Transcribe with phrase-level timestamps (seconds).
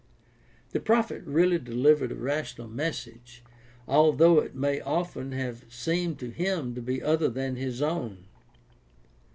[0.71, 3.43] The prophet really delivered a rational message,
[3.87, 8.25] although it may often have seemed to him to be other than his own.